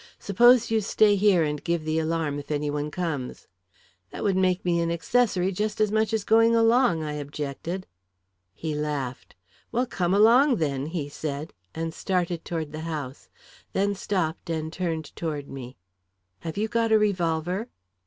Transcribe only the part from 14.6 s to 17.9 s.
turned toward me. "Have you got a revolver?"